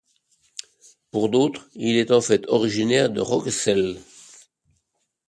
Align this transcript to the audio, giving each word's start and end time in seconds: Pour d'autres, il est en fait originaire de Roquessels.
Pour 1.11 1.29
d'autres, 1.29 1.69
il 1.75 1.95
est 1.95 2.09
en 2.09 2.21
fait 2.21 2.45
originaire 2.47 3.11
de 3.11 3.21
Roquessels. 3.21 3.99